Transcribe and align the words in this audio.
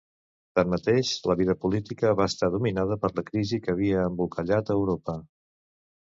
Tanmateix, 0.59 1.09
la 1.31 1.33
vida 1.41 1.55
política 1.65 2.13
va 2.21 2.25
estar 2.31 2.49
dominada 2.55 2.97
per 3.03 3.11
la 3.19 3.25
crisi 3.27 3.59
que 3.67 3.73
havia 3.75 4.07
embolcallat 4.13 4.71
a 4.75 4.79
Europa. 4.79 5.15